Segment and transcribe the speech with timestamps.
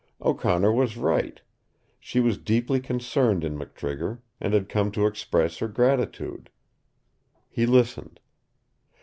[0.19, 1.39] O'Connor was right.
[1.99, 6.49] She was deeply concerned in McTrigger and had come to express her gratitude.
[7.47, 8.19] He listened.